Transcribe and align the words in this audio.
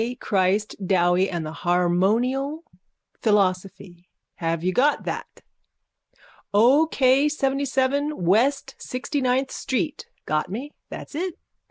Christ 0.19 0.75
Dowie 0.83 1.29
and 1.29 1.45
the 1.45 1.51
harmonial 1.51 2.63
philosophy, 3.21 4.09
have 4.37 4.63
you 4.63 4.73
got 4.73 5.03
that? 5.05 5.43
O. 6.55 6.87
K. 6.87 7.27
Seventyseven 7.27 8.15
west 8.15 8.73
sixtyninth 8.79 9.51
street. 9.51 10.07
Got 10.25 10.49
me? 10.49 10.71
That's 10.89 11.13
it. 11.13 11.35